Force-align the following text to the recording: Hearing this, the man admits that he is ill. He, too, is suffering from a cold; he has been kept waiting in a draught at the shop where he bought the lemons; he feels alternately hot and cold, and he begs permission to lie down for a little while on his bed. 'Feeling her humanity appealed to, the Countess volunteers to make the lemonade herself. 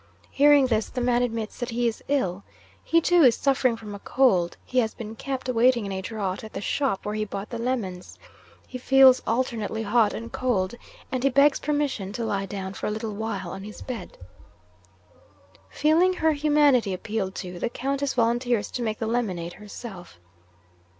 Hearing 0.31 0.65
this, 0.65 0.89
the 0.89 0.99
man 0.99 1.21
admits 1.21 1.59
that 1.59 1.69
he 1.69 1.87
is 1.87 2.03
ill. 2.07 2.43
He, 2.83 3.01
too, 3.01 3.21
is 3.21 3.35
suffering 3.37 3.75
from 3.77 3.93
a 3.93 3.99
cold; 3.99 4.57
he 4.65 4.79
has 4.79 4.95
been 4.95 5.15
kept 5.15 5.47
waiting 5.47 5.85
in 5.85 5.91
a 5.91 6.01
draught 6.01 6.43
at 6.43 6.53
the 6.53 6.59
shop 6.59 7.05
where 7.05 7.13
he 7.13 7.23
bought 7.23 7.51
the 7.51 7.59
lemons; 7.59 8.17
he 8.67 8.79
feels 8.79 9.21
alternately 9.27 9.83
hot 9.83 10.11
and 10.15 10.31
cold, 10.31 10.73
and 11.11 11.21
he 11.23 11.29
begs 11.29 11.59
permission 11.59 12.11
to 12.13 12.25
lie 12.25 12.47
down 12.47 12.73
for 12.73 12.87
a 12.87 12.91
little 12.91 13.13
while 13.13 13.51
on 13.51 13.63
his 13.63 13.83
bed. 13.83 14.17
'Feeling 15.69 16.13
her 16.13 16.31
humanity 16.31 16.95
appealed 16.95 17.35
to, 17.35 17.59
the 17.59 17.69
Countess 17.69 18.15
volunteers 18.15 18.71
to 18.71 18.81
make 18.81 18.97
the 18.97 19.05
lemonade 19.05 19.53
herself. 19.53 20.17